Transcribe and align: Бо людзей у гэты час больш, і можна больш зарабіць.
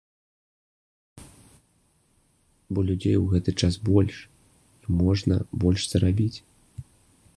Бо 2.77 2.85
людзей 2.87 3.19
у 3.19 3.25
гэты 3.35 3.49
час 3.67 3.73
больш, 3.91 4.15
і 4.83 4.85
можна 5.03 5.35
больш 5.67 5.81
зарабіць. 5.93 6.35